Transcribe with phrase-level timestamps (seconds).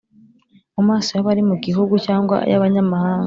[0.75, 3.19] mu maso y'abari mu gihugu cyangwa y'abanyamahanga